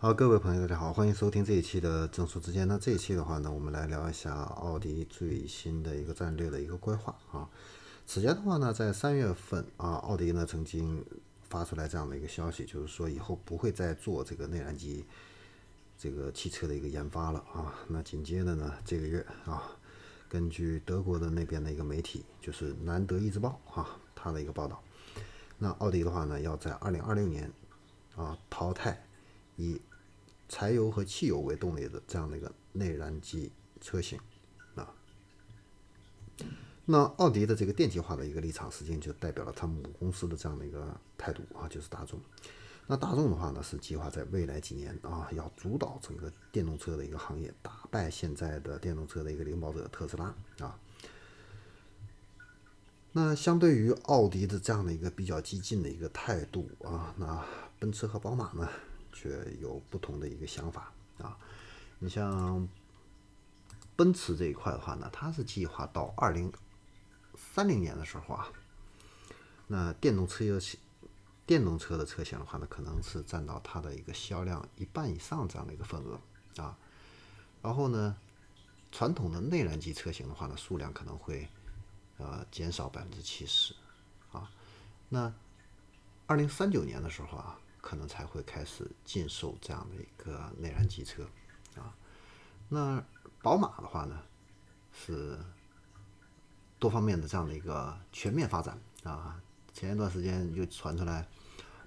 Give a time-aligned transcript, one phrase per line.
[0.00, 2.68] 好，各位朋友，大家好，欢迎收听这一期的正说之间。
[2.68, 7.50] 那这一期的话呢，我们来聊一下奥迪最新的一个战略的一个规划啊。
[8.06, 11.04] 此前的话呢，在三月份啊，奥迪呢曾经
[11.48, 15.04] 发出来这样的一个消息，就是说以后不会再做这个内燃机
[15.98, 17.74] 这个汽车的一个研发了啊。
[17.88, 19.64] 那紧接着呢，这个月啊，
[20.28, 24.80] 根据德国的那边的一个媒体，就是南德意志报啊，它的一个报道，
[25.58, 27.52] 那奥迪的话呢，要在二零二六年
[28.14, 29.04] 啊淘汰
[29.58, 29.78] 以
[30.48, 33.52] 柴油和汽油为动力的这样的一个内燃机
[33.82, 34.18] 车型
[34.74, 34.94] 啊。
[36.86, 42.18] 那奥迪的这个电气化的一个立场，实际上就代表了它母公司的这样的一个态度啊，就是大众。
[42.86, 50.80] 那大众的话呢，是计划在未来几年啊，要主导整个电动车的一个行业，打败现在的电动车的一个领跑者特斯拉啊。
[53.12, 57.44] 那相对于奥迪的这样的一个比较激进的一个态度啊，那
[57.78, 58.66] 奔驰和宝马呢？
[59.12, 61.36] 却有不同的一个想法啊！
[61.98, 62.68] 你像
[63.96, 66.52] 奔驰这一块的话呢，它是计划到二零
[67.36, 68.48] 三零年的时候啊，
[69.66, 70.60] 那电动车有
[71.44, 76.20] 电动车的车型的话呢，可能是占到它的一个销量一半以上这样的一个份额
[76.62, 76.78] 啊。
[77.60, 78.16] 然后呢，
[78.92, 81.48] 传统的内燃机车型的话呢，数量可能会
[82.18, 83.74] 呃减少百分之七十
[84.30, 84.50] 啊。
[85.08, 85.32] 那
[86.26, 87.58] 二零三九年的时候啊。
[87.88, 91.26] 可能才会开始禁售这样的一个内燃机车
[91.74, 91.96] 啊。
[92.68, 93.02] 那
[93.40, 94.20] 宝马的话呢，
[94.92, 95.38] 是
[96.78, 99.40] 多方面的这样的一个全面发展啊。
[99.72, 101.26] 前一段时间就传出来，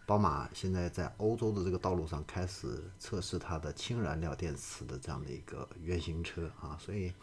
[0.08, 6.76] 宝马现在在欧洲的这个道路上开始测试它的氢燃料电池的这样的一个原型车啊。
[6.80, 7.14] 所以，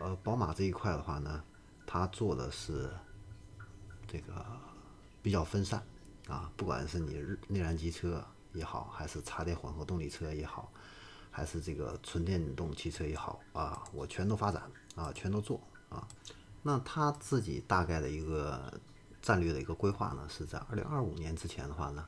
[0.00, 1.44] 呃，宝马这一块的话呢，
[1.86, 2.90] 它做的是
[4.06, 4.42] 这个
[5.22, 5.84] 比较分散。
[6.28, 10.72] 啊，不管是你内燃机车也好，还是插电混合动力车也好，
[11.30, 14.62] 还是这个纯电动汽车也好啊，我全都发展
[14.94, 16.06] 啊，全都做啊。
[16.62, 18.72] 那他自己大概的一个
[19.20, 22.06] 战略的一个规划呢，是在二零二五年之前的话呢，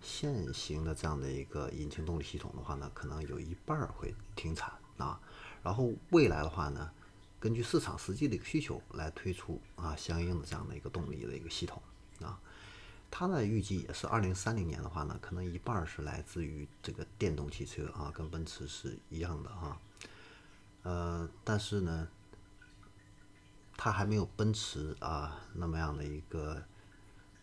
[0.00, 5.20] 现行的这样的一个引擎动力系统的话呢，可能有一半儿会停产啊。
[5.62, 6.88] 然后未来的话呢，
[7.40, 11.82] 根据市场实际的一个需求来推出啊相应的这样的一个动力的一个系统
[12.22, 12.38] 啊。
[13.10, 19.78] 它的预计也是二零三零年的话呢，可能一半是来自于这个电动汽车啊，跟奔驰是一样的哈。
[20.82, 22.08] 呃，但是呢，
[23.76, 26.62] 它还没有奔驰啊那么样的一个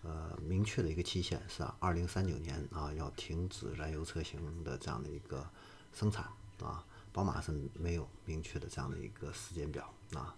[0.04, 5.50] 呃明确的一个期限，是二零三九年啊要停止燃油车型的这样的一个
[5.92, 6.26] 生产
[6.62, 6.86] 啊。
[7.12, 10.36] 宝马是没有明确的这样的一个时间表啊，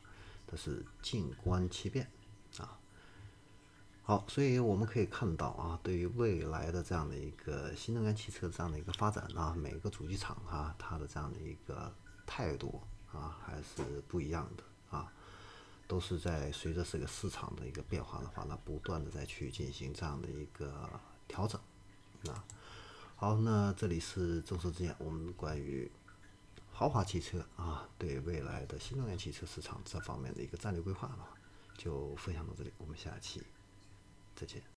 [0.48, 2.10] 它是静观其变
[2.58, 2.80] 啊。
[4.08, 11.92] 好，所以我们可以看到啊，对于未来的这样的一个新能源汽车这样的一个发展啊，每个主机厂啊，它的这样的一个
[12.24, 12.80] 态度
[13.12, 14.64] 啊，还是不一样的
[14.96, 15.12] 啊，
[15.88, 20.88] 都是在随着这个市场的一个变化的话呢，不断的在去进行这样的一个
[21.28, 21.60] 调整
[22.28, 22.46] 啊。
[23.16, 25.92] 好，那这里是众说之言，我们关于
[26.72, 31.26] 豪华汽车啊，对未来的新能源汽车市场这方面的一个战略规划呢，
[31.76, 33.42] 就分享到这里，我们下期。
[34.36, 34.66] 再见。